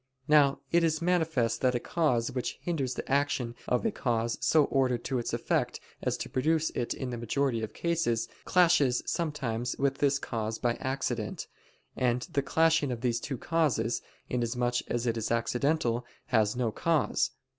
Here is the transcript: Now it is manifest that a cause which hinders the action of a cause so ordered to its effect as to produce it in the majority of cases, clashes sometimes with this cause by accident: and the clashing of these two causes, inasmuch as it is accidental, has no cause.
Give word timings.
Now 0.27 0.61
it 0.71 0.83
is 0.83 0.99
manifest 0.99 1.61
that 1.61 1.75
a 1.75 1.79
cause 1.79 2.31
which 2.31 2.57
hinders 2.59 2.95
the 2.95 3.07
action 3.07 3.53
of 3.67 3.85
a 3.85 3.91
cause 3.91 4.35
so 4.43 4.65
ordered 4.65 5.03
to 5.03 5.19
its 5.19 5.31
effect 5.31 5.79
as 6.01 6.17
to 6.17 6.27
produce 6.27 6.71
it 6.71 6.95
in 6.95 7.11
the 7.11 7.19
majority 7.19 7.61
of 7.61 7.75
cases, 7.75 8.27
clashes 8.43 9.03
sometimes 9.05 9.75
with 9.77 9.99
this 9.99 10.17
cause 10.17 10.57
by 10.57 10.73
accident: 10.81 11.45
and 11.95 12.23
the 12.33 12.41
clashing 12.41 12.91
of 12.91 13.01
these 13.01 13.19
two 13.19 13.37
causes, 13.37 14.01
inasmuch 14.27 14.81
as 14.87 15.05
it 15.05 15.17
is 15.17 15.29
accidental, 15.29 16.03
has 16.29 16.55
no 16.55 16.71
cause. 16.71 17.29